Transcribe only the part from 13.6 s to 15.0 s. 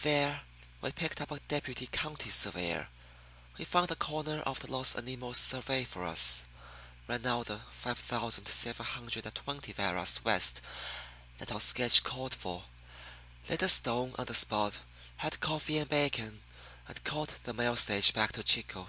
a stone on the spot,